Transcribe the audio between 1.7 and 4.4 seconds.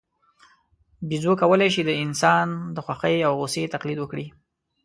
شي د انسان د خوښۍ او غوسې تقلید وکړي.